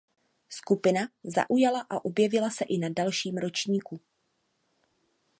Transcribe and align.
Skupina 0.49 1.09
zaujala 1.23 1.85
a 1.89 2.05
objevila 2.05 2.49
se 2.49 2.65
i 2.65 2.77
na 2.77 2.89
dalším 2.89 3.37
ročníku. 3.37 3.99